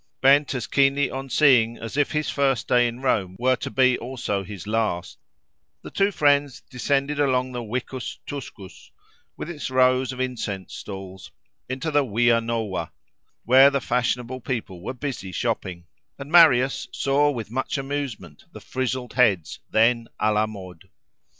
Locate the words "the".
5.83-5.91, 7.51-7.63, 11.91-12.03, 13.69-13.79, 18.51-18.59